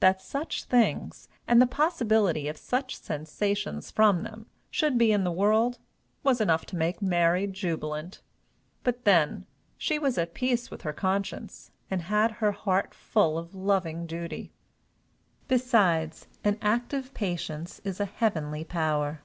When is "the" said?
1.58-1.66, 5.24-5.32